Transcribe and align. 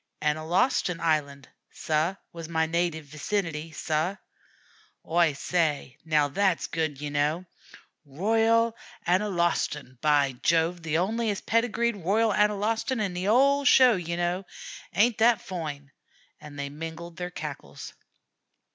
"Analostan 0.19 0.99
Island, 0.99 1.47
sah, 1.69 2.15
was 2.33 2.49
my 2.49 2.65
native 2.65 3.05
vicinity, 3.05 3.71
sah." 3.71 4.15
"Oi 5.07 5.33
say, 5.33 5.99
now, 6.03 6.27
that's 6.27 6.65
good, 6.65 6.99
ye 6.99 7.11
kneow. 7.11 7.45
'Royal 8.03 8.75
Analostan,' 9.05 10.01
by 10.01 10.31
Jove! 10.41 10.81
The 10.81 10.95
onliest 10.95 11.45
pedigreed 11.45 11.97
'Royal 11.97 12.33
Analostan' 12.33 12.99
in 12.99 13.13
the 13.13 13.27
'ole 13.27 13.63
sheow, 13.63 13.93
ye 13.95 14.15
kneow. 14.15 14.43
Ain't 14.95 15.19
that 15.19 15.39
foine?" 15.39 15.91
and 16.39 16.57
they 16.57 16.69
mingled 16.71 17.17
their 17.17 17.29
cackles. 17.29 17.93